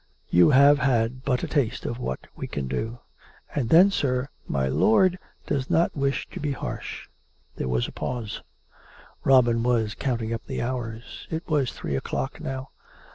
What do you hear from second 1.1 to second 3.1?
but a taste of what we can do....